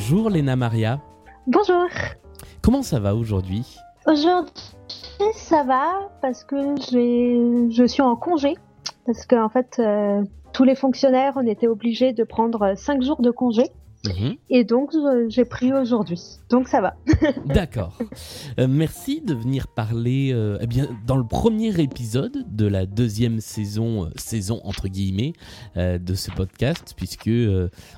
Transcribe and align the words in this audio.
Bonjour 0.00 0.30
Léna 0.30 0.56
Maria. 0.56 0.98
Bonjour. 1.46 1.86
Comment 2.62 2.80
ça 2.80 2.98
va 2.98 3.14
aujourd'hui? 3.14 3.76
Aujourd'hui, 4.06 4.50
ça 5.34 5.62
va 5.62 6.08
parce 6.22 6.42
que 6.42 6.56
je 6.56 7.86
suis 7.86 8.00
en 8.00 8.16
congé. 8.16 8.54
Parce 9.04 9.26
qu'en 9.26 9.50
fait, 9.50 9.76
euh, 9.78 10.22
tous 10.54 10.64
les 10.64 10.74
fonctionnaires, 10.74 11.34
on 11.36 11.46
était 11.46 11.66
obligés 11.66 12.14
de 12.14 12.24
prendre 12.24 12.72
5 12.74 13.02
jours 13.02 13.20
de 13.20 13.30
congé. 13.30 13.64
Mhm. 14.06 14.36
Et 14.48 14.64
donc, 14.64 14.92
j'ai 15.28 15.44
pris 15.44 15.72
aujourd'hui. 15.72 16.20
Donc, 16.48 16.68
ça 16.68 16.80
va. 16.80 16.96
D'accord. 17.46 17.98
Euh, 18.58 18.66
merci 18.68 19.20
de 19.20 19.34
venir 19.34 19.68
parler 19.68 20.30
euh, 20.32 20.58
eh 20.60 20.66
bien, 20.66 20.88
dans 21.06 21.16
le 21.16 21.26
premier 21.26 21.78
épisode 21.80 22.46
de 22.50 22.66
la 22.66 22.86
deuxième 22.86 23.40
saison, 23.40 24.06
euh, 24.06 24.10
saison 24.16 24.60
entre 24.64 24.88
guillemets, 24.88 25.34
de 25.76 26.14
ce 26.14 26.30
podcast, 26.30 26.94
puisque 26.96 27.30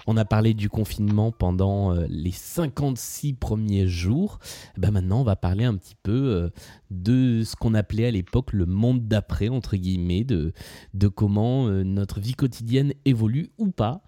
on 0.06 0.16
a 0.16 0.24
parlé 0.24 0.54
du 0.54 0.68
confinement 0.68 1.30
pendant 1.30 1.92
les 2.08 2.30
56 2.30 3.34
premiers 3.34 3.86
jours. 3.86 4.38
Eh 4.76 4.80
ben 4.80 4.90
maintenant, 4.90 5.20
on 5.20 5.24
va 5.24 5.36
parler 5.36 5.64
un 5.64 5.76
petit 5.76 5.96
peu 6.02 6.50
de 6.92 7.42
ce 7.44 7.56
qu'on 7.56 7.74
appelait 7.74 8.06
à 8.06 8.10
l'époque 8.10 8.52
le 8.52 8.66
monde 8.66 9.08
d'après, 9.08 9.48
entre 9.48 9.76
guillemets, 9.76 10.24
de, 10.24 10.52
de 10.94 11.08
comment 11.08 11.68
notre 11.68 12.20
vie 12.20 12.34
quotidienne 12.34 12.92
évolue 13.04 13.50
ou 13.58 13.70
pas 13.70 14.02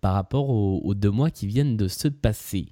par 0.00 0.14
rapport 0.14 0.50
aux, 0.50 0.94
deux 0.94 1.10
mois 1.10 1.30
qui 1.30 1.46
viennent 1.46 1.76
de 1.76 1.88
se 1.88 2.08
passer. 2.08 2.66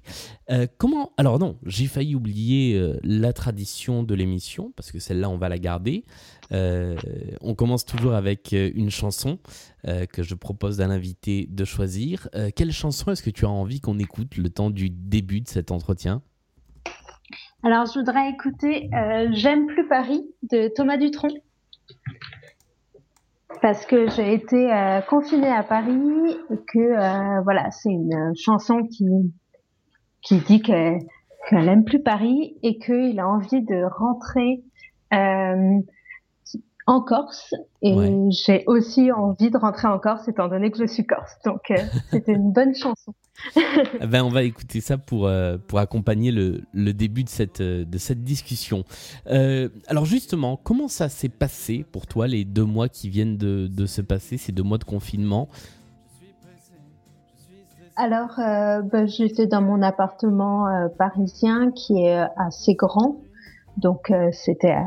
Euh, 0.49 0.67
comment 0.77 1.11
Alors 1.17 1.39
non, 1.39 1.57
j'ai 1.65 1.87
failli 1.87 2.15
oublier 2.15 2.75
euh, 2.75 2.99
la 3.03 3.33
tradition 3.33 4.03
de 4.03 4.13
l'émission, 4.13 4.71
parce 4.75 4.91
que 4.91 4.99
celle-là, 4.99 5.29
on 5.29 5.37
va 5.37 5.49
la 5.49 5.59
garder. 5.59 6.05
Euh, 6.51 6.95
on 7.41 7.55
commence 7.55 7.85
toujours 7.85 8.13
avec 8.13 8.53
une 8.53 8.89
chanson 8.89 9.39
que 10.11 10.23
je 10.23 10.35
propose 10.35 10.81
à 10.81 10.87
l'invité 10.87 11.47
de 11.49 11.63
choisir. 11.63 12.27
quelle 12.55 12.71
chanson 12.71 13.11
est-ce 13.11 13.23
que 13.23 13.29
tu 13.29 13.45
as 13.45 13.49
envie 13.49 13.79
qu'on 13.79 13.97
écoute 13.97 14.35
le 14.35 14.49
temps 14.49 14.71
du 14.71 14.89
début 14.89 15.41
de 15.41 15.47
cet 15.47 15.71
entretien? 15.71 16.21
Alors, 17.63 17.85
je 17.85 17.99
voudrais 17.99 18.29
écouter 18.29 18.89
J'aime 19.31 19.67
plus 19.67 19.87
Paris 19.87 20.23
de 20.51 20.69
Thomas 20.75 20.97
Dutronc. 20.97 21.29
Parce 23.61 23.85
que 23.85 24.07
j'ai 24.09 24.33
été 24.33 24.71
euh, 24.71 25.01
confinée 25.01 25.51
à 25.51 25.63
Paris 25.63 26.37
et 26.49 26.57
que 26.71 26.79
euh, 26.79 27.41
voilà, 27.41 27.71
c'est 27.71 27.89
une 27.89 28.33
chanson 28.35 28.83
qui 28.83 30.37
dit 30.47 30.61
qu'elle 30.61 30.99
qu'elle 31.49 31.67
aime 31.67 31.83
plus 31.83 32.01
Paris 32.01 32.57
et 32.63 32.77
qu'il 32.77 33.19
a 33.19 33.27
envie 33.27 33.61
de 33.61 33.83
rentrer 33.83 34.63
euh, 35.13 35.81
en 36.89 37.01
Corse 37.01 37.53
et 37.83 37.93
j'ai 38.31 38.63
aussi 38.65 39.11
envie 39.11 39.51
de 39.51 39.57
rentrer 39.59 39.87
en 39.87 39.99
Corse 39.99 40.27
étant 40.27 40.47
donné 40.47 40.71
que 40.71 40.79
je 40.79 40.85
suis 40.91 41.05
corse. 41.05 41.37
Donc 41.45 41.69
euh, 41.69 41.75
c'était 42.09 42.33
une 42.33 42.51
bonne 42.51 42.73
chanson. 42.73 43.13
Eh 44.01 44.07
ben, 44.07 44.23
on 44.23 44.29
va 44.29 44.41
écouter 44.41 44.81
ça 44.81 44.97
pour, 44.97 45.27
euh, 45.27 45.57
pour 45.67 45.77
accompagner 45.77 46.31
le, 46.31 46.61
le, 46.73 46.91
début 46.91 47.23
de 47.23 47.29
cette, 47.29 47.61
euh, 47.61 47.85
de 47.85 47.97
cette 47.99 48.23
discussion. 48.23 48.83
alors 49.27 50.05
justement, 50.05 50.57
comment 50.57 50.87
ça 50.87 51.09
s'est 51.09 51.29
passé 51.29 51.85
pour 51.91 52.07
toi 52.07 52.27
les 52.27 52.43
deux 52.43 52.65
mois 52.65 52.89
qui 52.89 53.07
viennent 53.07 53.37
de, 53.37 53.67
de 53.67 53.85
se 53.85 54.01
passer, 54.01 54.37
ces 54.37 54.51
deux 54.51 54.63
mois 54.63 54.79
de 54.79 54.83
confinement? 54.83 55.47
Alors, 57.97 58.33
ben, 58.37 59.07
j'étais 59.07 59.45
dans 59.45 59.61
mon 59.61 59.81
appartement 59.81 60.89
parisien 60.97 61.71
qui 61.71 62.05
est 62.05 62.25
assez 62.37 62.73
grand, 62.73 63.17
donc 63.77 64.11
c'était 64.31 64.77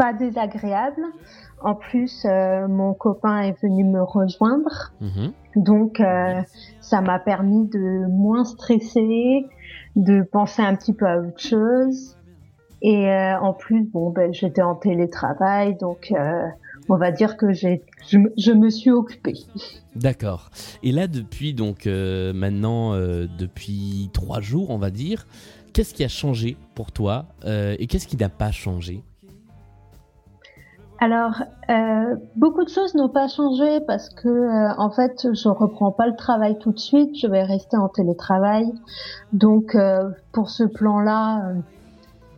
pas 0.00 0.14
désagréable. 0.14 1.02
En 1.60 1.74
plus, 1.74 2.24
euh, 2.24 2.66
mon 2.68 2.94
copain 2.94 3.42
est 3.42 3.60
venu 3.60 3.84
me 3.84 4.02
rejoindre. 4.02 4.94
Mhm. 5.02 5.32
Donc, 5.56 6.00
euh, 6.00 6.40
ça 6.80 7.02
m'a 7.02 7.18
permis 7.18 7.68
de 7.68 8.06
moins 8.08 8.44
stresser, 8.44 9.44
de 9.96 10.22
penser 10.22 10.62
un 10.62 10.74
petit 10.74 10.94
peu 10.94 11.06
à 11.06 11.18
autre 11.18 11.38
chose. 11.38 12.16
Et 12.80 13.10
euh, 13.10 13.38
en 13.40 13.52
plus, 13.52 13.84
bon, 13.84 14.08
ben, 14.08 14.32
j'étais 14.32 14.62
en 14.62 14.74
télétravail, 14.74 15.76
donc 15.76 16.14
on 16.88 16.96
va 16.96 17.10
dire 17.10 17.36
que 17.36 17.52
j'ai, 17.52 17.82
je, 18.08 18.18
je, 18.38 18.52
me 18.52 18.70
suis 18.70 18.90
occupée. 18.90 19.34
D'accord. 19.94 20.48
Et 20.82 20.92
là, 20.92 21.08
depuis 21.08 21.52
donc 21.52 21.84
maintenant, 21.84 22.94
depuis 22.94 24.08
trois 24.14 24.40
jours, 24.40 24.70
on 24.70 24.78
va 24.78 24.88
dire, 24.88 25.26
qu'est-ce 25.74 25.92
qui 25.92 26.04
a 26.04 26.08
changé 26.08 26.56
pour 26.74 26.90
toi 26.90 27.26
et 27.44 27.86
qu'est-ce 27.86 28.08
qui 28.08 28.16
n'a 28.16 28.30
pas 28.30 28.50
changé? 28.50 29.04
Alors, 31.02 31.42
euh, 31.70 32.16
beaucoup 32.36 32.62
de 32.62 32.68
choses 32.68 32.94
n'ont 32.94 33.08
pas 33.08 33.26
changé 33.26 33.80
parce 33.86 34.10
que, 34.10 34.28
euh, 34.28 34.74
en 34.76 34.90
fait, 34.90 35.28
je 35.32 35.48
reprends 35.48 35.92
pas 35.92 36.06
le 36.06 36.14
travail 36.14 36.58
tout 36.58 36.72
de 36.72 36.78
suite. 36.78 37.16
Je 37.18 37.26
vais 37.26 37.42
rester 37.42 37.78
en 37.78 37.88
télétravail. 37.88 38.70
Donc, 39.32 39.74
euh, 39.74 40.10
pour 40.32 40.50
ce 40.50 40.64
plan-là, 40.64 41.54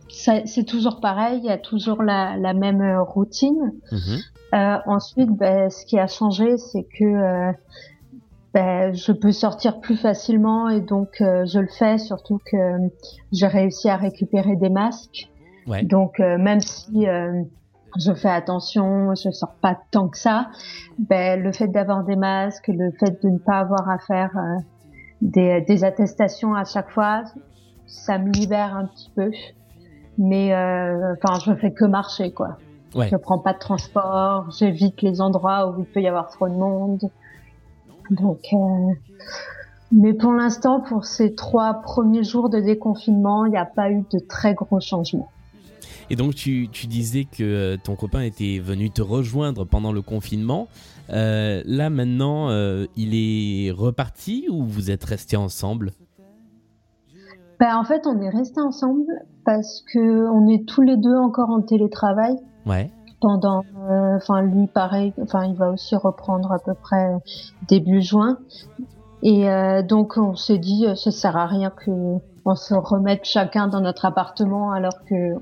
c'est 0.07 0.63
toujours 0.65 1.01
pareil. 1.01 1.39
Il 1.39 1.45
y 1.45 1.49
a 1.49 1.57
toujours 1.57 2.03
la, 2.03 2.53
même 2.53 2.99
routine. 2.99 3.73
Mhm. 3.91 4.81
ensuite, 4.85 5.31
ben, 5.31 5.69
ce 5.69 5.85
qui 5.85 5.99
a 5.99 6.07
changé, 6.07 6.55
c'est 6.57 6.83
que 6.83 7.51
ben, 8.53 8.93
je 8.93 9.11
peux 9.11 9.33
sortir 9.33 9.81
plus 9.81 9.97
facilement 9.97 10.69
et 10.69 10.79
donc 10.79 11.15
je 11.19 11.59
le 11.59 11.67
fais. 11.67 11.97
Surtout 11.97 12.39
que 12.45 12.77
j'ai 13.33 13.47
réussi 13.47 13.89
à 13.89 13.97
récupérer 13.97 14.55
des 14.55 14.69
masques. 14.69 15.29
Donc, 15.83 16.19
même 16.19 16.61
si 16.61 17.07
je 17.97 18.13
fais 18.13 18.29
attention, 18.29 19.13
je 19.15 19.29
sors 19.31 19.55
pas 19.61 19.77
tant 19.91 20.07
que 20.07 20.17
ça. 20.17 20.47
Ben, 20.97 21.41
le 21.41 21.51
fait 21.51 21.67
d'avoir 21.67 22.03
des 22.03 22.15
masques, 22.15 22.67
le 22.67 22.91
fait 22.91 23.21
de 23.23 23.29
ne 23.29 23.37
pas 23.37 23.59
avoir 23.59 23.89
à 23.89 23.99
faire 23.99 24.31
euh, 24.35 24.59
des, 25.21 25.61
des, 25.61 25.83
attestations 25.83 26.53
à 26.53 26.63
chaque 26.65 26.89
fois, 26.89 27.23
ça 27.87 28.17
me 28.17 28.31
libère 28.31 28.75
un 28.75 28.85
petit 28.85 29.11
peu. 29.15 29.31
Mais 30.17 30.53
euh, 30.53 31.13
enfin, 31.23 31.39
je 31.39 31.55
fais 31.55 31.71
que 31.71 31.85
marcher, 31.85 32.31
quoi. 32.31 32.57
Ouais. 32.95 33.09
Je 33.09 33.15
prends 33.15 33.39
pas 33.39 33.53
de 33.53 33.59
transport, 33.59 34.51
j'évite 34.51 35.01
les 35.01 35.19
endroits 35.19 35.69
où 35.69 35.79
il 35.79 35.85
peut 35.85 36.01
y 36.01 36.07
avoir 36.07 36.29
trop 36.29 36.47
de 36.47 36.53
monde. 36.53 37.01
Donc, 38.11 38.39
euh... 38.53 38.93
mais 39.91 40.13
pour 40.13 40.31
l'instant, 40.33 40.81
pour 40.81 41.05
ces 41.05 41.33
trois 41.33 41.81
premiers 41.81 42.23
jours 42.23 42.49
de 42.49 42.59
déconfinement, 42.59 43.45
il 43.45 43.51
n'y 43.51 43.57
a 43.57 43.65
pas 43.65 43.89
eu 43.89 44.03
de 44.11 44.19
très 44.19 44.53
gros 44.53 44.79
changements. 44.79 45.29
Et 46.09 46.15
donc 46.15 46.35
tu, 46.35 46.67
disais 46.67 47.25
que 47.25 47.43
euh, 47.43 47.77
ton 47.81 47.95
copain 47.95 48.21
était 48.21 48.59
venu 48.59 48.89
te 48.89 49.01
rejoindre 49.01 49.65
pendant 49.65 49.91
le 49.91 50.01
confinement. 50.01 50.67
Euh, 51.09 51.61
là 51.65 51.89
maintenant, 51.89 52.49
euh, 52.49 52.85
il 52.95 53.13
est 53.13 53.71
reparti 53.71 54.47
ou 54.49 54.63
vous 54.63 54.91
êtes 54.91 55.03
restés 55.03 55.37
ensemble? 55.37 55.91
Ben, 57.59 57.77
En 57.77 57.83
fait, 57.83 58.05
on 58.05 58.19
est 58.21 58.29
restés 58.29 58.61
ensemble 58.61 59.05
parce 59.45 59.83
que 59.93 60.29
on 60.29 60.47
est 60.47 60.67
tous 60.67 60.81
les 60.81 60.97
deux 60.97 61.15
encore 61.15 61.49
en 61.49 61.61
télétravail. 61.61 62.35
Ouais. 62.65 62.91
Pendant, 63.21 63.63
enfin 64.17 64.41
lui 64.41 64.67
pareil, 64.67 65.13
enfin 65.21 65.45
il 65.45 65.55
va 65.55 65.71
aussi 65.71 65.95
reprendre 65.95 66.51
à 66.51 66.59
peu 66.59 66.73
près 66.73 67.09
début 67.69 68.01
juin. 68.01 68.37
Et 69.21 69.47
donc 69.87 70.17
on 70.17 70.35
s'est 70.35 70.57
dit, 70.57 70.85
ça 70.97 71.09
sert 71.09 71.37
à 71.37 71.45
rien 71.45 71.69
que 71.69 72.19
on 72.43 72.55
se 72.55 72.73
remette 72.73 73.23
chacun 73.23 73.69
dans 73.69 73.79
notre 73.79 74.03
appartement 74.03 74.71
alors 74.71 75.05
que 75.05 75.37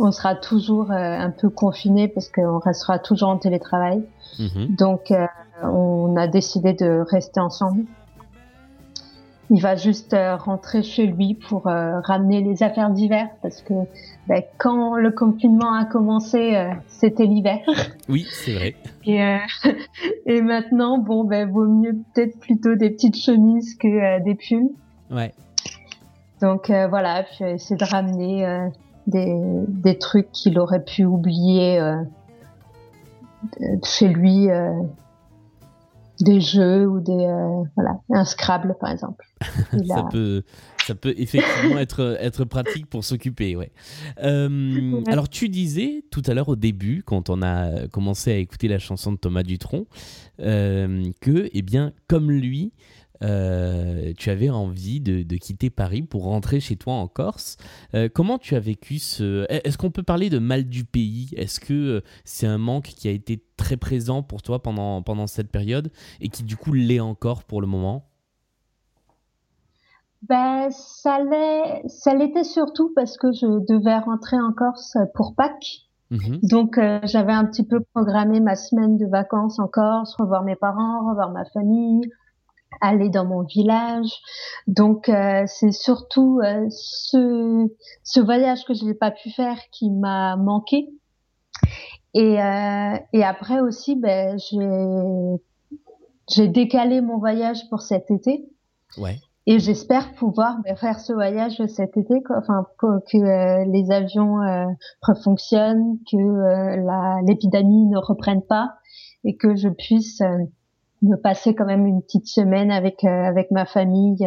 on 0.00 0.12
sera 0.12 0.34
toujours 0.34 0.90
euh, 0.90 0.94
un 0.94 1.30
peu 1.30 1.50
confiné 1.50 2.08
parce 2.08 2.28
qu'on 2.28 2.58
restera 2.58 2.98
toujours 2.98 3.28
en 3.28 3.36
télétravail. 3.36 4.02
Mhm. 4.38 4.74
Donc, 4.74 5.10
euh, 5.10 5.26
on 5.62 6.16
a 6.16 6.26
décidé 6.26 6.72
de 6.72 7.04
rester 7.08 7.40
ensemble. 7.40 7.84
Il 9.50 9.60
va 9.60 9.74
juste 9.74 10.14
euh, 10.14 10.36
rentrer 10.36 10.82
chez 10.82 11.06
lui 11.06 11.34
pour 11.34 11.64
ramener 11.64 12.40
les 12.40 12.62
affaires 12.62 12.90
d'hiver 12.90 13.28
parce 13.42 13.62
que 13.62 13.74
ben, 14.28 14.42
quand 14.58 14.94
le 14.94 15.10
confinement 15.10 15.74
a 15.74 15.84
commencé, 15.84 16.70
c'était 16.86 17.26
l'hiver. 17.26 17.58
Oui, 18.08 18.26
c'est 18.30 18.54
vrai. 18.54 18.76
Et, 19.04 19.20
et 20.26 20.40
maintenant, 20.40 20.98
bon, 20.98 21.24
ben, 21.24 21.50
vaut 21.50 21.66
mieux 21.66 21.96
peut-être 22.14 22.38
plutôt 22.38 22.76
des 22.76 22.90
petites 22.90 23.16
chemises 23.16 23.76
que 23.76 24.22
des 24.22 24.36
pulls. 24.36 24.70
Ouais. 25.10 25.34
Donc 26.40 26.68
voilà, 26.68 27.24
puis 27.24 27.44
essayer 27.44 27.76
de 27.76 27.84
ramener 27.84 28.70
des, 29.10 29.98
trucs 29.98 30.30
qu'il 30.32 30.58
aurait 30.58 30.84
pu 30.84 31.04
oublier 31.04 31.80
euh, 31.80 31.96
chez 33.84 34.08
lui, 34.08 34.50
euh, 34.50 34.72
des 36.20 36.40
jeux 36.40 36.86
ou 36.86 37.00
des 37.00 37.12
euh, 37.12 37.62
voilà 37.74 37.98
un 38.10 38.24
Scrabble 38.24 38.76
par 38.78 38.90
exemple. 38.90 39.24
ça 39.88 40.02
peut 40.10 40.42
ça 40.86 40.94
peut 40.94 41.14
effectivement 41.16 41.78
être 41.78 42.18
être 42.20 42.44
pratique 42.44 42.86
pour 42.86 43.04
s'occuper, 43.04 43.56
ouais. 43.56 43.72
Alors 44.18 45.28
tu 45.28 45.48
disais 45.48 46.04
tout 46.10 46.22
à 46.26 46.34
l'heure 46.34 46.48
au 46.48 46.56
début 46.56 47.02
quand 47.04 47.30
on 47.30 47.42
a 47.42 47.88
commencé 47.88 48.32
à 48.32 48.36
écouter 48.36 48.68
la 48.68 48.78
chanson 48.78 49.12
de 49.12 49.16
Thomas 49.16 49.42
Dutronc 49.42 49.86
que 50.38 51.48
eh 51.52 51.62
bien 51.62 51.92
comme 52.06 52.30
lui 52.30 52.72
euh, 53.22 54.12
tu 54.16 54.30
avais 54.30 54.50
envie 54.50 55.00
de, 55.00 55.36
quitter 55.36 55.70
Paris 55.70 56.02
pour 56.02 56.24
rentrer 56.24 56.60
chez 56.60 56.76
toi 56.76 56.94
en 56.94 57.08
Corse. 57.08 57.56
Euh, 57.94 58.08
comment 58.12 58.38
tu 58.38 58.54
as 58.54 58.60
vécu 58.60 58.98
ce... 58.98 59.46
Est-ce 59.48 59.78
qu'on 59.78 59.90
peut 59.90 60.02
parler 60.02 60.30
de 60.30 60.38
mal 60.38 60.64
du 60.64 60.84
pays? 60.84 61.30
Est-ce 61.36 61.60
que 61.60 61.74
euh, 61.74 62.00
c'est 62.24 62.46
un 62.46 62.58
manque 62.58 62.84
qui 62.84 63.08
a 63.08 63.10
été 63.10 63.42
très 63.56 63.76
présent 63.76 64.22
pour 64.22 64.42
toi 64.42 64.62
pendant, 64.62 65.02
pendant 65.02 65.26
cette 65.26 65.50
période 65.50 65.90
et 66.20 66.28
qui 66.28 66.42
du 66.42 66.56
coup 66.56 66.72
l'est 66.72 67.00
encore 67.00 67.44
pour 67.44 67.60
le 67.60 67.66
moment? 67.66 68.06
Ben, 70.28 70.68
ça 70.70 71.18
l'est, 71.22 71.88
ça 71.88 72.14
l'était 72.14 72.44
surtout 72.44 72.92
parce 72.94 73.16
que 73.16 73.32
je 73.32 73.46
devais 73.66 73.98
rentrer 73.98 74.36
en 74.38 74.52
Corse 74.52 74.98
pour 75.14 75.34
Pâques. 75.34 75.86
Mhm. 76.10 76.40
Donc, 76.42 76.76
euh, 76.76 76.98
j'avais 77.04 77.32
un 77.32 77.44
petit 77.44 77.64
peu 77.64 77.80
programmé 77.94 78.40
ma 78.40 78.56
semaine 78.56 78.96
de 78.96 79.06
vacances 79.06 79.58
en 79.58 79.68
Corse, 79.68 80.14
revoir 80.18 80.42
mes 80.42 80.56
parents, 80.56 81.08
revoir 81.08 81.30
ma 81.30 81.44
famille, 81.46 82.02
aller 82.80 83.10
dans 83.10 83.24
mon 83.24 83.42
village. 83.42 84.10
Donc, 84.66 85.08
euh, 85.08 85.44
c'est 85.46 85.72
surtout 85.72 86.40
euh, 86.44 86.66
ce, 86.70 87.66
ce 88.04 88.20
voyage 88.20 88.64
que 88.64 88.74
je 88.74 88.84
n'ai 88.84 88.94
pas 88.94 89.10
pu 89.10 89.30
faire 89.30 89.58
qui 89.70 89.90
m'a 89.90 90.36
manqué. 90.36 90.88
Et, 92.14 92.38
et 93.12 93.22
après 93.24 93.60
aussi, 93.60 93.94
ben, 93.94 94.36
j'ai, 94.36 95.38
j'ai 96.28 96.48
décalé 96.48 97.00
mon 97.00 97.18
voyage 97.18 97.68
pour 97.68 97.82
cet 97.82 98.10
été. 98.10 98.48
Ouais. 98.98 99.16
Et 99.46 99.58
j'espère 99.58 100.14
pouvoir 100.14 100.58
ben, 100.64 100.76
faire 100.76 101.00
ce 101.00 101.12
voyage 101.12 101.60
cet 101.66 101.96
été, 101.96 102.22
quoi. 102.22 102.36
enfin 102.38 102.66
que, 102.78 103.16
euh, 103.16 103.64
les 103.64 103.90
avions 103.90 104.40
euh, 104.42 104.66
refonctionnent, 105.02 105.98
que 106.10 106.16
euh, 106.16 107.20
l'épidémie 107.26 107.86
ne 107.86 107.98
reprenne 107.98 108.42
pas 108.42 108.74
et 109.24 109.36
que 109.36 109.56
je 109.56 109.68
puisse 109.68 110.22
euh, 111.02 111.08
me 111.08 111.16
passer 111.16 111.54
quand 111.54 111.66
même 111.66 111.86
une 111.86 112.02
petite 112.02 112.26
semaine 112.26 112.70
avec 112.70 113.04
avec 113.04 113.50
ma 113.50 113.66
famille, 113.66 114.26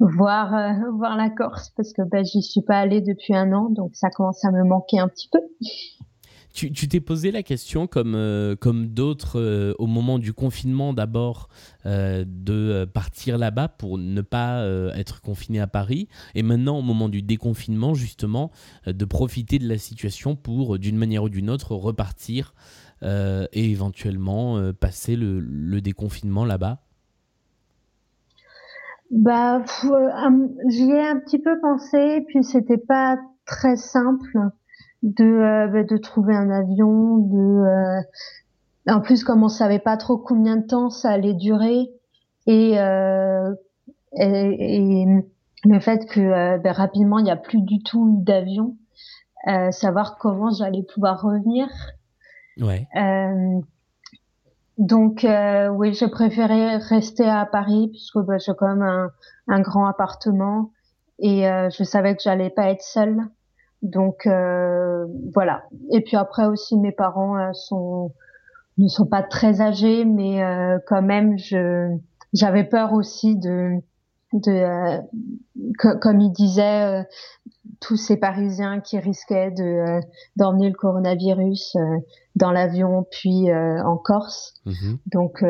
voir 0.00 0.50
voir 0.98 1.16
la 1.16 1.30
Corse 1.30 1.70
parce 1.76 1.92
que 1.92 2.02
ben 2.02 2.24
j'y 2.24 2.42
suis 2.42 2.62
pas 2.62 2.78
allée 2.78 3.00
depuis 3.00 3.34
un 3.34 3.52
an, 3.52 3.68
donc 3.70 3.90
ça 3.94 4.10
commence 4.10 4.44
à 4.44 4.50
me 4.50 4.64
manquer 4.64 4.98
un 4.98 5.08
petit 5.08 5.28
peu. 5.30 5.40
Tu 6.66 6.88
t'es 6.88 7.00
posé 7.00 7.30
la 7.30 7.44
question, 7.44 7.86
comme, 7.86 8.16
euh, 8.16 8.56
comme 8.56 8.88
d'autres, 8.88 9.38
euh, 9.38 9.74
au 9.78 9.86
moment 9.86 10.18
du 10.18 10.32
confinement 10.32 10.92
d'abord, 10.92 11.48
euh, 11.86 12.24
de 12.26 12.84
partir 12.84 13.38
là-bas 13.38 13.68
pour 13.68 13.96
ne 13.96 14.20
pas 14.22 14.66
être 14.96 15.20
confiné 15.20 15.60
à 15.60 15.68
Paris, 15.68 16.08
et 16.34 16.42
maintenant 16.42 16.78
au 16.78 16.82
moment 16.82 17.08
du 17.08 17.22
déconfinement, 17.22 17.94
justement, 17.94 18.50
de 18.86 19.04
profiter 19.04 19.60
de 19.60 19.68
la 19.68 19.78
situation 19.78 20.34
pour, 20.34 20.78
d'une 20.80 20.96
manière 20.96 21.22
ou 21.22 21.28
d'une 21.28 21.48
autre, 21.48 21.74
repartir 21.76 22.54
et 23.02 23.70
éventuellement 23.70 24.72
passer 24.72 25.16
le, 25.16 25.80
déconfinement 25.80 26.44
là-bas 26.44 26.80
bah, 29.10 29.62
j'y 30.68 30.90
ai 30.90 31.00
un 31.00 31.18
petit 31.18 31.38
peu 31.38 31.58
pensé, 31.60 32.24
puis 32.28 32.44
c'était 32.44 32.76
pas 32.76 33.16
très 33.46 33.76
simple 33.76 34.50
de, 35.02 35.24
euh, 35.24 35.68
bah, 35.68 35.98
trouver 36.02 36.34
un 36.34 36.50
avion, 36.50 37.26
euh, 37.66 38.00
en 38.86 39.00
plus 39.00 39.24
comme 39.24 39.42
on 39.42 39.48
savait 39.48 39.78
pas 39.78 39.96
trop 39.96 40.18
combien 40.18 40.56
de 40.56 40.66
temps 40.66 40.90
ça 40.90 41.10
allait 41.10 41.34
durer 41.34 41.88
et, 42.46 42.78
euh, 42.78 43.54
et, 44.16 45.06
le 45.64 45.80
fait 45.80 46.06
que 46.06 46.58
bah, 46.58 46.72
rapidement 46.72 47.18
il 47.18 47.24
n'y 47.24 47.30
a 47.30 47.36
plus 47.36 47.62
du 47.62 47.82
tout 47.82 48.08
eu 48.08 48.24
d'avion, 48.24 48.76
savoir 49.70 50.16
comment 50.18 50.50
j'allais 50.50 50.84
pouvoir 50.84 51.20
revenir. 51.22 51.68
Ouais. 52.60 52.88
donc 54.78 55.26
oui, 55.70 55.94
j'ai 55.94 56.08
préféré 56.08 56.76
rester 56.76 57.28
à 57.28 57.46
Paris 57.46 57.88
puisque 57.88 58.18
bah, 58.18 58.38
j'ai 58.38 58.52
quand 58.56 58.74
même 58.74 59.10
un, 59.48 59.60
grand 59.60 59.86
appartement 59.86 60.70
et 61.18 61.42
je 61.42 61.84
savais 61.84 62.14
que 62.16 62.22
j'allais 62.22 62.50
pas 62.50 62.70
être 62.70 62.82
seule. 62.82 63.28
Donc 63.82 64.26
euh, 64.26 65.06
voilà. 65.34 65.64
Et 65.92 66.00
puis 66.00 66.16
après 66.16 66.46
aussi, 66.46 66.76
mes 66.76 66.92
parents 66.92 67.36
euh, 67.36 67.50
ne 68.78 68.88
sont 68.88 69.06
pas 69.06 69.22
très 69.22 69.60
âgés, 69.60 70.04
mais 70.04 70.42
euh, 70.42 70.78
quand 70.86 71.02
même, 71.02 71.38
je 71.38 71.96
j'avais 72.32 72.64
peur 72.64 72.92
aussi 72.92 73.36
de 73.36 73.74
de 74.32 75.00
comme 76.00 76.20
il 76.20 76.32
disait 76.32 77.06
tous 77.80 77.96
ces 77.96 78.16
Parisiens 78.16 78.80
qui 78.80 78.98
risquaient 78.98 79.50
de 79.50 80.00
d'emmener 80.36 80.68
le 80.68 80.74
coronavirus 80.74 81.76
dans 82.36 82.52
l'avion 82.52 83.06
puis 83.10 83.52
en 83.52 83.96
Corse. 83.96 84.54
Mm-hmm. 84.66 84.96
Donc 85.06 85.44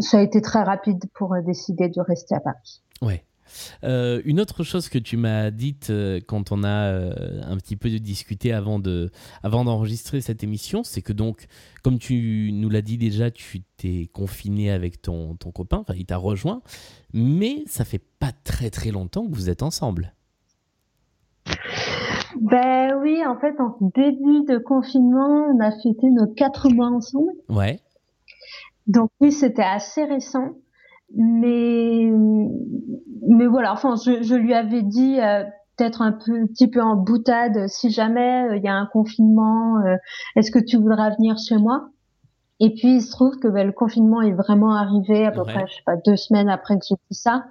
ça 0.00 0.18
a 0.18 0.22
été 0.22 0.40
très 0.40 0.62
rapide 0.62 1.04
pour 1.14 1.34
décider 1.44 1.88
de 1.88 2.00
rester 2.00 2.34
à 2.34 2.40
Paris. 2.40 2.82
Ouais. 3.02 3.24
Euh, 3.84 4.20
une 4.24 4.40
autre 4.40 4.64
chose 4.64 4.88
que 4.88 4.98
tu 4.98 5.16
m'as 5.16 5.50
dite 5.50 5.90
euh, 5.90 6.20
quand 6.26 6.52
on 6.52 6.64
a 6.64 6.92
euh, 6.92 7.42
un 7.44 7.56
petit 7.56 7.76
peu 7.76 7.90
discuté 7.90 8.52
avant 8.52 8.78
de, 8.78 9.10
avant 9.42 9.64
d'enregistrer 9.64 10.20
cette 10.20 10.42
émission, 10.42 10.82
c'est 10.84 11.02
que 11.02 11.12
donc, 11.12 11.46
comme 11.82 11.98
tu 11.98 12.50
nous 12.52 12.68
l'as 12.68 12.82
dit 12.82 12.98
déjà, 12.98 13.30
tu 13.30 13.62
t'es 13.76 14.08
confiné 14.12 14.70
avec 14.70 15.00
ton, 15.02 15.36
ton 15.36 15.50
copain, 15.50 15.78
enfin 15.78 15.94
il 15.96 16.06
t'a 16.06 16.16
rejoint, 16.16 16.62
mais 17.12 17.62
ça 17.66 17.84
fait 17.84 18.02
pas 18.18 18.32
très 18.44 18.70
très 18.70 18.90
longtemps 18.90 19.26
que 19.26 19.34
vous 19.34 19.50
êtes 19.50 19.62
ensemble. 19.62 20.14
Ben 22.36 22.98
oui, 23.00 23.24
en 23.26 23.38
fait, 23.38 23.54
en 23.60 23.76
début 23.80 24.44
de 24.44 24.58
confinement, 24.58 25.46
on 25.54 25.60
a 25.60 25.70
fêté 25.70 26.10
nos 26.10 26.26
quatre 26.26 26.68
mois 26.70 26.88
ensemble. 26.88 27.32
Ouais. 27.48 27.80
Donc 28.86 29.10
oui, 29.20 29.32
c'était 29.32 29.62
assez 29.62 30.04
récent 30.04 30.54
mais 31.14 32.10
mais 33.28 33.46
voilà 33.46 33.72
enfin 33.72 33.94
je, 33.96 34.22
je 34.22 34.34
lui 34.34 34.54
avais 34.54 34.82
dit 34.82 35.20
euh, 35.20 35.44
peut-être 35.76 36.02
un 36.02 36.12
peu, 36.12 36.46
petit 36.46 36.68
peu 36.68 36.82
en 36.82 36.96
boutade 36.96 37.66
si 37.68 37.90
jamais 37.90 38.48
euh, 38.48 38.56
il 38.56 38.62
y 38.62 38.68
a 38.68 38.74
un 38.74 38.86
confinement 38.86 39.78
euh, 39.78 39.96
est-ce 40.36 40.50
que 40.50 40.58
tu 40.58 40.76
voudras 40.76 41.10
venir 41.10 41.36
chez 41.38 41.56
moi? 41.56 41.88
Et 42.60 42.74
puis 42.74 42.96
il 42.96 43.02
se 43.02 43.12
trouve 43.12 43.38
que 43.38 43.46
ben, 43.46 43.66
le 43.66 43.72
confinement 43.72 44.20
est 44.20 44.32
vraiment 44.32 44.74
arrivé 44.74 45.24
à 45.24 45.30
peu 45.30 45.44
près 45.44 45.66
je 45.68 45.76
sais 45.76 45.82
pas 45.86 45.96
deux 45.96 46.16
semaines 46.16 46.48
après 46.48 46.78
que 46.78 46.84
j'ai 46.86 46.96
dit 47.10 47.16
ça 47.16 47.44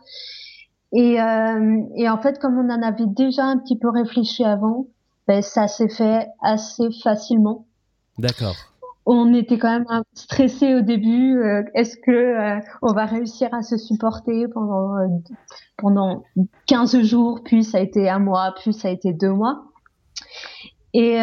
et 0.93 1.17
et 1.95 2.09
en 2.09 2.17
fait 2.21 2.39
comme 2.39 2.57
on 2.57 2.69
en 2.69 2.81
avait 2.81 3.07
déjà 3.07 3.43
un 3.43 3.57
petit 3.57 3.77
peu 3.77 3.89
réfléchi 3.89 4.43
avant 4.43 4.87
ben 5.27 5.41
ça 5.41 5.67
s'est 5.67 5.89
fait 5.89 6.27
assez 6.41 6.89
facilement 7.03 7.65
d'accord 8.17 8.55
on 9.09 9.33
était 9.33 9.57
quand 9.57 9.71
même 9.71 10.03
stressé 10.13 10.75
au 10.75 10.81
début. 10.81 11.39
Euh, 11.39 11.63
est-ce 11.73 11.95
que 11.95 12.11
euh, 12.11 12.59
on 12.81 12.91
va 12.91 13.05
réussir 13.05 13.53
à 13.53 13.63
se 13.63 13.77
supporter 13.77 14.49
pendant 14.49 14.97
euh, 14.97 15.07
pendant 15.77 16.23
15 16.67 17.01
jours, 17.03 17.39
puis 17.45 17.63
ça 17.63 17.77
a 17.77 17.81
été 17.81 18.09
un 18.09 18.19
mois, 18.19 18.53
puis 18.59 18.73
ça 18.73 18.89
a 18.89 18.91
été 18.91 19.13
deux 19.13 19.31
mois. 19.31 19.63
Et 20.93 21.19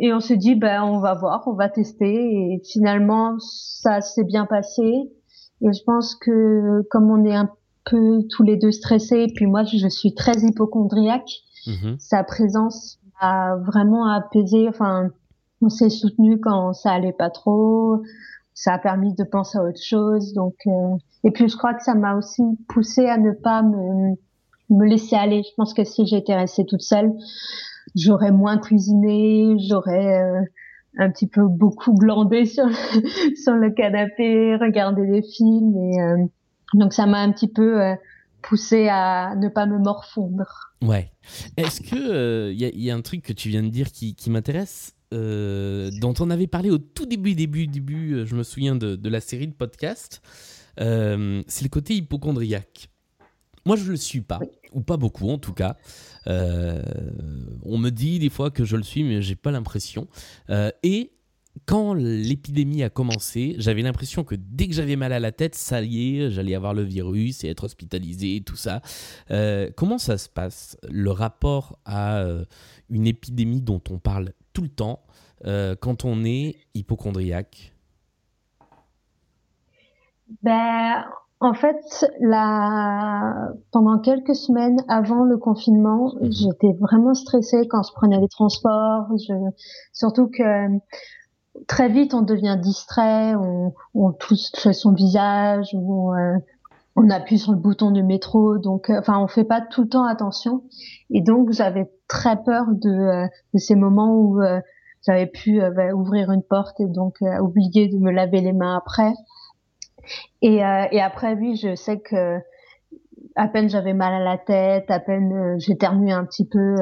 et 0.00 0.12
on 0.12 0.20
s'est 0.20 0.36
dit 0.36 0.54
ben 0.54 0.82
on 0.82 0.98
va 0.98 1.14
voir, 1.14 1.44
on 1.46 1.54
va 1.54 1.70
tester. 1.70 2.06
Et 2.06 2.62
finalement 2.70 3.38
ça 3.38 4.02
s'est 4.02 4.24
bien 4.24 4.44
passé. 4.44 4.82
Et 4.82 5.72
je 5.72 5.84
pense 5.86 6.14
que 6.16 6.82
comme 6.90 7.10
on 7.10 7.24
est 7.24 7.34
un 7.34 7.48
peu 7.84 8.22
tous 8.30 8.42
les 8.42 8.56
deux 8.56 8.72
stressés, 8.72 9.26
puis 9.34 9.46
moi 9.46 9.64
je 9.64 9.88
suis 9.88 10.14
très 10.14 10.38
hypochondriaque, 10.40 11.30
mm-hmm. 11.66 11.98
sa 11.98 12.24
présence 12.24 12.98
a 13.20 13.56
vraiment 13.56 14.08
apaisé. 14.08 14.68
Enfin 14.68 15.10
on 15.62 15.68
s'est 15.68 15.90
soutenu 15.90 16.40
quand 16.40 16.72
ça 16.72 16.90
allait 16.92 17.12
pas 17.12 17.30
trop. 17.30 18.02
Ça 18.54 18.74
a 18.74 18.78
permis 18.78 19.14
de 19.14 19.24
penser 19.24 19.58
à 19.58 19.62
autre 19.62 19.82
chose. 19.82 20.34
Donc, 20.34 20.54
euh, 20.66 20.96
et 21.24 21.30
puis 21.30 21.48
je 21.48 21.56
crois 21.56 21.74
que 21.74 21.82
ça 21.82 21.94
m'a 21.94 22.16
aussi 22.16 22.42
poussé 22.68 23.06
à 23.06 23.16
ne 23.16 23.30
pas 23.32 23.62
me, 23.62 24.16
me 24.70 24.86
laisser 24.86 25.16
aller. 25.16 25.42
Je 25.42 25.54
pense 25.56 25.72
que 25.72 25.84
si 25.84 26.06
j'étais 26.06 26.34
restée 26.34 26.66
toute 26.66 26.82
seule, 26.82 27.12
j'aurais 27.94 28.32
moins 28.32 28.58
cuisiné, 28.58 29.56
j'aurais 29.68 30.22
euh, 30.22 30.40
un 30.98 31.10
petit 31.10 31.28
peu 31.28 31.46
beaucoup 31.46 31.94
glandé 31.98 32.44
sur 32.44 32.68
sur 33.36 33.54
le 33.54 33.70
canapé, 33.70 34.56
regardé 34.56 35.06
des 35.06 35.22
films. 35.22 35.76
Et 35.76 36.00
euh, 36.02 36.26
donc 36.74 36.92
ça 36.92 37.06
m'a 37.06 37.18
un 37.18 37.32
petit 37.32 37.48
peu 37.48 37.80
poussé 38.42 38.88
à 38.88 39.34
ne 39.36 39.48
pas 39.48 39.66
me 39.66 39.78
morfondre. 39.78 40.74
Ouais. 40.82 41.12
Est-ce 41.56 41.80
que 41.80 42.50
il 42.52 42.60
y, 42.60 42.84
y, 42.84 42.90
a 42.90 42.94
un 42.94 43.02
truc 43.02 43.22
que 43.22 43.32
tu 43.32 43.48
viens 43.48 43.62
de 43.62 43.68
dire 43.68 43.92
qui, 43.92 44.16
m'intéresse? 44.28 44.94
Euh, 45.12 45.90
dont 46.00 46.14
on 46.20 46.30
avait 46.30 46.46
parlé 46.46 46.70
au 46.70 46.78
tout 46.78 47.04
début, 47.04 47.34
début, 47.34 47.66
début, 47.66 48.14
euh, 48.14 48.26
je 48.26 48.34
me 48.34 48.42
souviens 48.42 48.74
de, 48.74 49.08
la 49.08 49.20
série 49.20 49.46
de 49.46 49.52
podcasts, 49.52 50.22
euh, 50.80 51.42
c'est 51.46 51.64
le 51.64 51.68
côté 51.68 51.94
hypochondriaque. 51.94 52.88
Moi, 53.66 53.76
je 53.76 53.84
ne 53.84 53.90
le 53.90 53.96
suis 53.96 54.22
pas, 54.22 54.40
ou 54.72 54.80
pas 54.80 54.96
beaucoup 54.96 55.28
en 55.28 55.38
tout 55.38 55.52
cas. 55.52 55.76
on 56.26 57.78
me 57.78 57.90
dit 57.90 58.18
des 58.18 58.30
fois 58.30 58.50
que 58.50 58.64
je 58.64 58.76
le 58.76 58.82
suis, 58.82 59.04
mais 59.04 59.22
j'ai 59.22 59.36
pas 59.36 59.50
l'impression. 59.50 60.08
et 60.82 61.12
quand 61.66 61.94
l'épidémie 61.94 62.82
a 62.82 62.90
commencé, 62.90 63.54
j'avais 63.58 63.82
l'impression 63.82 64.24
que 64.24 64.34
dès 64.34 64.68
que 64.68 64.74
j'avais 64.74 64.96
mal 64.96 65.12
à 65.12 65.20
la 65.20 65.32
tête, 65.32 65.54
ça 65.54 65.82
y 65.82 66.18
est, 66.18 66.30
j'allais 66.30 66.54
avoir 66.54 66.74
le 66.74 66.82
virus 66.82 67.44
et 67.44 67.48
être 67.48 67.64
hospitalisé, 67.64 68.42
tout 68.44 68.56
ça. 68.56 68.80
comment 69.76 69.98
ça 69.98 70.18
se 70.18 70.28
passe, 70.28 70.76
le 70.88 71.10
rapport 71.10 71.78
à 71.84 72.24
une 72.90 73.06
épidémie 73.06 73.60
dont 73.60 73.82
on 73.90 73.98
parle 73.98 74.32
tout 74.52 74.62
le 74.62 74.68
temps 74.68 75.00
euh, 75.46 75.74
quand 75.80 76.04
on 76.04 76.24
est 76.24 76.56
hypochondriaque? 76.74 77.74
Ben, 80.42 81.04
En 81.40 81.54
fait, 81.54 82.06
la... 82.20 83.52
pendant 83.72 83.98
quelques 83.98 84.36
semaines 84.36 84.82
avant 84.88 85.24
le 85.24 85.36
confinement, 85.36 86.14
mhm. 86.20 86.32
j'étais 86.32 86.72
vraiment 86.78 87.14
stressée 87.14 87.66
quand 87.68 87.82
je 87.82 87.92
prenais 87.92 88.20
les 88.20 88.28
transports. 88.28 89.08
Je... 89.16 89.34
Surtout 89.92 90.28
que 90.28 90.78
très 91.68 91.88
vite, 91.88 92.14
on 92.14 92.22
devient 92.22 92.58
distrait, 92.60 93.34
on, 93.34 93.74
on 93.94 94.12
touche 94.12 94.50
son 94.72 94.92
visage, 94.92 95.74
on, 95.74 96.14
euh, 96.14 96.38
on 96.96 97.10
appuie 97.10 97.38
sur 97.38 97.52
le 97.52 97.58
bouton 97.58 97.90
du 97.90 98.02
métro, 98.02 98.58
donc 98.58 98.90
euh, 98.90 98.98
enfin 98.98 99.18
on 99.18 99.26
fait 99.26 99.44
pas 99.44 99.60
tout 99.60 99.82
le 99.82 99.88
temps 99.88 100.04
attention. 100.04 100.62
Et 101.10 101.22
donc 101.22 101.52
j'avais 101.52 101.90
très 102.08 102.42
peur 102.42 102.66
de, 102.68 102.90
euh, 102.90 103.26
de 103.54 103.58
ces 103.58 103.74
moments 103.74 104.14
où 104.14 104.42
euh, 104.42 104.60
j'avais 105.06 105.26
pu 105.26 105.60
bah, 105.74 105.94
ouvrir 105.94 106.30
une 106.30 106.42
porte 106.42 106.78
et 106.80 106.86
donc 106.86 107.16
oublier 107.40 107.88
de 107.88 107.98
me 107.98 108.12
laver 108.12 108.40
les 108.40 108.52
mains 108.52 108.76
après. 108.76 109.12
Et, 110.42 110.58
et 110.58 111.00
après 111.00 111.34
oui, 111.34 111.56
je 111.56 111.74
sais 111.74 111.98
que 111.98 112.38
à 113.34 113.48
peine 113.48 113.68
j'avais 113.68 113.94
mal 113.94 114.14
à 114.14 114.22
la 114.22 114.38
tête, 114.38 114.88
à 114.92 115.00
peine 115.00 115.58
j'éternuais 115.58 116.12
un 116.12 116.24
petit 116.24 116.46
peu, 116.46 116.76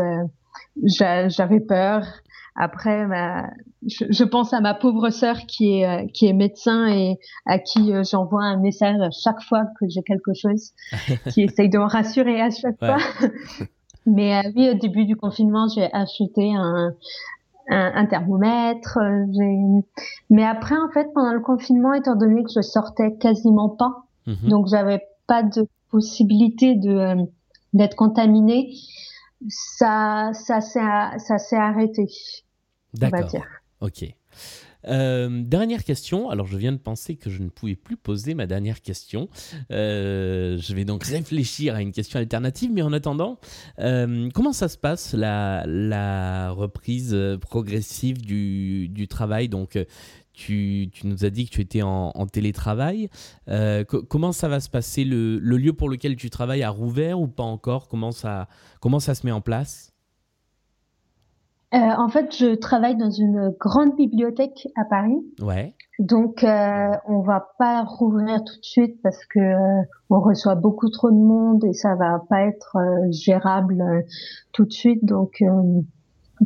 j'avais 0.85 1.61
peur. 1.61 2.05
Après, 2.57 3.07
bah, 3.07 3.49
je, 3.87 4.25
pense 4.25 4.53
à 4.53 4.61
ma 4.61 4.75
pauvre 4.75 5.11
sœur 5.11 5.37
qui 5.47 5.79
est 5.79 5.87
euh, 5.87 6.07
qui 6.13 6.27
est 6.27 6.33
médecin 6.33 6.89
et 6.89 7.19
à 7.47 7.59
qui 7.59 7.93
euh, 7.93 8.03
j'envoie 8.03 8.43
un 8.43 8.59
message 8.59 9.01
à 9.01 9.11
chaque 9.11 9.41
fois 9.43 9.65
que 9.79 9.89
j'ai 9.89 10.03
quelque 10.03 10.35
chose, 10.35 10.73
qui 11.33 11.43
essaye 11.43 11.69
de 11.69 11.79
me 11.79 11.85
rassurer 11.85 12.41
à 12.41 12.51
chaque 12.51 12.79
fois. 12.79 12.99
Mais 14.07 14.37
euh, 14.37 14.51
oui, 14.57 14.71
au 14.71 14.75
début 14.75 15.05
du 15.05 15.17
confinement, 15.17 15.69
j'ai 15.69 15.93
acheté 15.93 16.53
un, 16.55 16.95
un, 17.69 18.07
thermomètre. 18.07 18.99
Mais 20.31 20.45
après, 20.45 20.75
en 20.75 20.91
fait, 20.91 21.09
pendant 21.15 21.33
le 21.33 21.41
confinement, 21.41 21.93
étant 21.93 22.17
donné 22.17 22.43
que 22.43 22.51
je 22.55 22.63
sortais 22.63 23.15
quasiment 23.17 23.69
pas, 23.69 24.05
mhm. 24.27 24.49
donc 24.49 24.67
j'avais 24.69 25.03
pas 25.27 25.43
de 25.43 25.69
possibilité 25.91 26.75
de 26.75 27.27
d'être 27.73 27.95
contaminée 27.95 28.73
ça, 29.49 30.31
ça 30.35 30.61
s'est, 30.61 31.19
ça 31.19 31.39
s'est 31.39 31.57
arrêté. 31.57 32.07
D'accord. 32.95 33.45
Ok. 33.81 34.05
Euh, 34.87 35.43
dernière 35.45 35.85
question. 35.85 36.31
Alors, 36.31 36.47
je 36.47 36.57
viens 36.57 36.73
de 36.73 36.79
penser 36.79 37.17
que 37.17 37.31
je 37.31 37.43
ne 37.43 37.49
pouvais 37.49 37.77
plus 37.77 37.97
poser 37.97 38.35
ma 38.35 38.47
dernière 38.47 38.81
question. 38.81 39.29
Euh, 39.71 40.57
je 40.59 40.75
vais 40.75 40.85
donc 40.85 41.05
réfléchir 41.07 41.75
à 41.75 41.83
une 41.83 41.93
question 41.93 42.19
alternative. 42.19 42.71
Mais 42.73 42.83
en 42.83 42.93
attendant, 42.93 43.39
euh, 43.79 44.29
comment 44.33 44.53
ça 44.53 44.69
se 44.69 44.79
passe 44.79 45.15
la, 45.15 45.65
la 45.67 46.51
reprise 46.51 47.17
progressive 47.41 48.21
du, 48.21 48.89
du 48.89 49.09
travail? 49.09 49.49
Donc, 49.49 49.79
tu, 50.33 50.91
nous 51.05 51.25
as 51.25 51.31
dit 51.31 51.47
que 51.47 51.51
tu 51.51 51.61
étais 51.61 51.83
en, 51.83 52.13
télétravail. 52.27 53.09
Euh, 53.49 53.85
comment 53.85 54.33
ça 54.33 54.49
va 54.49 54.61
se 54.61 54.71
passer 54.71 55.05
le, 55.05 55.39
lieu 55.39 55.73
pour 55.73 55.89
lequel 55.89 56.17
tu 56.17 56.31
travailles 56.31 56.63
a 56.63 56.71
rouvert 56.71 57.21
ou 57.21 57.29
pas 57.29 57.43
encore? 57.43 57.89
Comment 57.89 58.13
ça, 58.13 58.49
comment 58.81 59.01
ça 59.01 59.15
se 59.15 59.27
met 59.27 59.33
en 59.33 59.41
place? 59.41 59.93
Euh, 61.73 61.79
En 61.79 62.09
fait, 62.09 62.35
je 62.37 62.55
travaille 62.55 62.97
dans 62.97 63.11
une 63.11 63.55
grande 63.61 63.95
bibliothèque 63.97 64.69
à 64.77 64.85
Paris. 64.85 65.21
Ouais. 65.41 65.75
Donc, 65.99 66.43
euh, 66.43 66.91
on 67.07 67.21
va 67.21 67.49
pas 67.59 67.85
rouvrir 67.85 68.43
tout 68.43 68.59
de 68.59 68.65
suite 68.65 69.01
parce 69.03 69.25
que 69.27 69.41
on 70.09 70.21
reçoit 70.21 70.57
beaucoup 70.57 70.89
trop 70.89 71.11
de 71.11 71.17
monde 71.17 71.65
et 71.65 71.73
ça 71.73 71.95
va 71.95 72.23
pas 72.29 72.43
être 72.43 72.77
gérable 73.11 73.85
tout 74.53 74.65
de 74.65 74.73
suite. 74.73 75.05
Donc, 75.05 75.43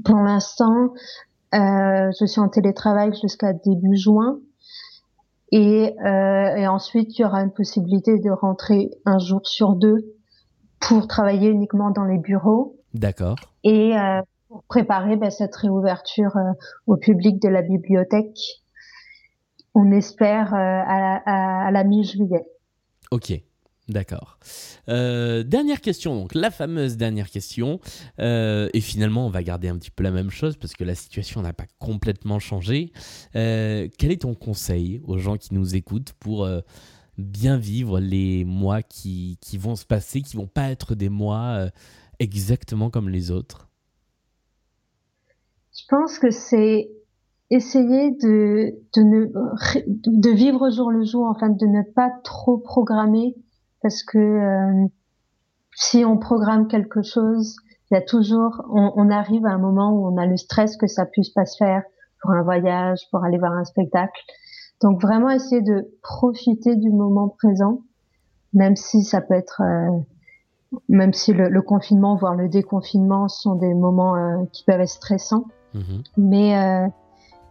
pour 0.04 0.16
l'instant, 0.16 0.90
euh, 0.90 1.33
je 1.54 2.26
suis 2.26 2.40
en 2.40 2.49
télétravail 2.49 3.12
jusqu'à 3.20 3.52
début 3.52 3.96
juin. 3.96 4.38
Et, 5.52 5.94
euh, 6.04 6.56
et, 6.56 6.66
ensuite, 6.66 7.16
il 7.16 7.23
y 7.23 7.25
aura 7.25 7.40
une 7.42 7.52
possibilité 7.52 8.18
de 8.18 8.30
rentrer 8.30 8.90
un 9.04 9.18
jour 9.18 9.46
sur 9.46 9.76
deux 9.76 10.16
pour 10.80 11.06
travailler 11.06 11.49
uniquement 11.49 11.90
dans 11.90 12.04
les 12.04 12.18
bureaux. 12.18 12.80
D'accord. 12.92 13.37
Et 13.62 13.96
euh, 13.96 14.20
pour 14.49 14.64
préparer 14.64 15.16
ben, 15.16 15.30
cette 15.30 15.54
réouverture 15.54 16.37
euh, 16.37 16.52
au 16.88 16.96
public 16.96 17.40
de 17.40 17.49
la 17.49 17.62
bibliothèque, 17.62 18.37
on 19.75 19.92
espère 19.92 20.54
euh, 20.54 20.58
à, 20.58 21.23
à, 21.25 21.68
à 21.68 21.70
la 21.70 21.84
mi-juillet. 21.84 22.44
Ok. 23.12 23.32
D'accord. 23.88 24.38
Euh, 24.88 25.42
dernière 25.42 25.82
question, 25.82 26.16
donc 26.16 26.34
la 26.34 26.50
fameuse 26.50 26.96
dernière 26.96 27.28
question. 27.28 27.80
Euh, 28.18 28.68
et 28.72 28.80
finalement, 28.80 29.26
on 29.26 29.30
va 29.30 29.42
garder 29.42 29.68
un 29.68 29.76
petit 29.76 29.90
peu 29.90 30.02
la 30.02 30.10
même 30.10 30.30
chose 30.30 30.56
parce 30.56 30.72
que 30.72 30.84
la 30.84 30.94
situation 30.94 31.42
n'a 31.42 31.52
pas 31.52 31.66
complètement 31.78 32.38
changé. 32.38 32.92
Euh, 33.36 33.88
quel 33.98 34.10
est 34.10 34.22
ton 34.22 34.34
conseil 34.34 35.02
aux 35.04 35.18
gens 35.18 35.36
qui 35.36 35.52
nous 35.52 35.76
écoutent 35.76 36.14
pour 36.14 36.48
bien 37.18 37.58
vivre 37.58 38.00
les 38.00 38.44
mois 38.46 38.82
qui, 38.82 39.38
qui, 39.42 39.58
vont 39.58 39.76
se 39.76 39.84
passer, 39.84 40.22
qui 40.22 40.36
vont 40.36 40.46
pas 40.46 40.70
être 40.70 40.94
des 40.94 41.10
mois 41.10 41.68
exactement 42.18 42.88
comme 42.88 43.10
les 43.10 43.30
autres? 43.30 43.68
Je 45.76 45.82
pense 45.88 46.18
que 46.18 46.30
c'est 46.30 46.88
essayer 47.50 48.12
de, 48.12 48.74
de, 48.96 50.30
vivre 50.30 50.70
jour 50.70 50.90
le 50.90 51.04
jour, 51.04 51.26
enfin 51.26 51.50
de 51.50 51.66
ne 51.66 51.82
pas 51.82 52.10
trop 52.22 52.56
programmer 52.58 53.34
parce 53.84 54.02
que 54.02 54.16
euh, 54.16 54.86
si 55.76 56.06
on 56.06 56.16
programme 56.16 56.68
quelque 56.68 57.02
chose, 57.02 57.56
il 57.90 57.94
y 57.94 57.96
a 57.98 58.00
toujours, 58.00 58.62
on, 58.70 59.10
arrive 59.10 59.44
à 59.44 59.50
un 59.50 59.58
moment 59.58 59.92
où 59.92 60.08
on 60.08 60.16
a 60.16 60.24
le 60.24 60.38
stress 60.38 60.78
que 60.78 60.86
ça 60.86 61.04
puisse 61.04 61.28
pas 61.28 61.44
se 61.44 61.58
faire 61.58 61.82
pour 62.22 62.30
un 62.30 62.42
voyage, 62.42 63.00
pour 63.10 63.22
aller 63.22 63.36
voir 63.36 63.52
un 63.52 63.64
spectacle. 63.64 64.18
Donc 64.80 65.02
vraiment 65.02 65.28
essayer 65.28 65.60
de 65.60 65.86
profiter 66.02 66.76
du 66.76 66.90
moment 66.90 67.28
présent, 67.28 67.82
même 68.54 68.74
si 68.74 69.04
ça 69.04 69.20
peut 69.20 69.34
être, 69.34 69.60
euh, 69.60 70.78
même 70.88 71.12
si 71.12 71.34
le, 71.34 71.60
confinement, 71.60 72.16
voire 72.16 72.36
le 72.36 72.48
déconfinement 72.48 73.28
sont 73.28 73.54
des 73.54 73.74
moments 73.74 74.16
euh, 74.16 74.44
qui 74.50 74.64
peuvent 74.64 74.80
être 74.80 74.88
stressants, 74.88 75.44
mm-hmm. 75.74 76.04
mais 76.16 76.88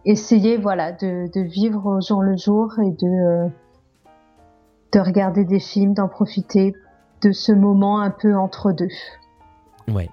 essayer 0.04 0.56
voilà 0.56 0.90
de, 0.90 1.30
de, 1.32 1.40
vivre 1.42 1.86
au 1.86 2.00
jour 2.00 2.22
le 2.22 2.36
jour 2.36 2.72
et 2.80 2.90
de 2.90 3.50
de 4.94 5.00
regarder 5.00 5.44
des 5.44 5.60
films, 5.60 5.92
d'en 5.92 6.08
profiter 6.08 6.74
de 7.22 7.32
ce 7.32 7.52
moment 7.52 8.00
un 8.00 8.10
peu 8.10 8.36
entre 8.36 8.72
deux. 8.72 8.88
Ouais. 9.88 10.08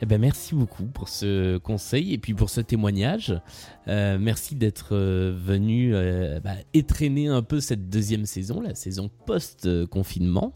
Eh 0.00 0.06
ben 0.06 0.20
merci 0.20 0.54
beaucoup 0.54 0.84
pour 0.84 1.08
ce 1.08 1.58
conseil 1.58 2.14
et 2.14 2.18
puis 2.18 2.32
pour 2.32 2.50
ce 2.50 2.60
témoignage. 2.60 3.40
Euh, 3.88 4.16
merci 4.20 4.54
d'être 4.54 4.94
euh, 4.94 5.36
venu 5.36 5.94
euh, 5.94 6.38
bah, 6.40 6.52
étraîner 6.72 7.26
un 7.26 7.42
peu 7.42 7.60
cette 7.60 7.88
deuxième 7.90 8.24
saison, 8.24 8.60
la 8.60 8.74
saison 8.74 9.10
post-confinement. 9.26 10.54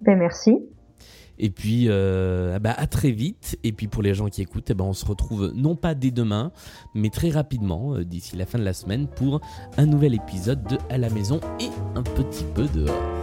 Ben 0.00 0.16
merci. 0.16 0.60
Et 1.42 1.48
puis, 1.48 1.86
euh, 1.88 2.58
bah, 2.58 2.74
à 2.76 2.86
très 2.86 3.10
vite. 3.10 3.58
Et 3.64 3.72
puis, 3.72 3.88
pour 3.88 4.02
les 4.02 4.14
gens 4.14 4.28
qui 4.28 4.42
écoutent, 4.42 4.68
eh 4.68 4.74
ben, 4.74 4.84
on 4.84 4.92
se 4.92 5.06
retrouve 5.06 5.52
non 5.56 5.74
pas 5.74 5.94
dès 5.94 6.10
demain, 6.10 6.52
mais 6.94 7.08
très 7.08 7.30
rapidement, 7.30 7.94
euh, 7.94 8.04
d'ici 8.04 8.36
la 8.36 8.44
fin 8.44 8.58
de 8.58 8.64
la 8.64 8.74
semaine, 8.74 9.08
pour 9.08 9.40
un 9.78 9.86
nouvel 9.86 10.14
épisode 10.14 10.62
de 10.64 10.76
À 10.90 10.98
la 10.98 11.08
maison 11.08 11.40
et 11.58 11.70
un 11.94 12.02
petit 12.02 12.44
peu 12.54 12.66
dehors. 12.68 13.19